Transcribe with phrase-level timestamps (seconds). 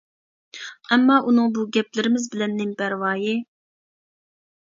[0.95, 3.35] ئەمما ئۇنىڭ بۇ گەپلىرىمىز بىلەن نېمە پەرۋايى!